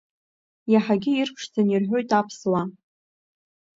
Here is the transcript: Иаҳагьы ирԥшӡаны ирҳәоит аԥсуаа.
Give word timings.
Иаҳагьы 0.73 1.11
ирԥшӡаны 1.15 1.71
ирҳәоит 1.73 2.09
аԥсуаа. 2.19 2.63